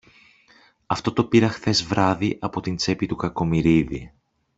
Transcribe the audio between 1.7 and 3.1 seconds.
βράδυ από την τσέπη